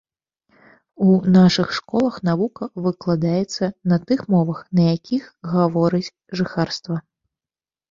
У 1.07 1.09
нашых 1.35 1.67
школах 1.79 2.15
навука 2.29 2.69
выкладаецца 2.87 3.69
на 3.93 4.01
тых 4.07 4.25
мовах, 4.37 4.65
на 4.81 4.89
якіх 4.97 5.23
гаворыць 5.55 6.13
жыхарства. 6.43 6.95